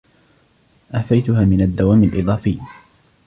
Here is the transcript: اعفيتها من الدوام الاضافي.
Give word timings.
اعفيتها 0.95 1.45
من 1.45 1.61
الدوام 1.61 2.03
الاضافي. 2.03 2.59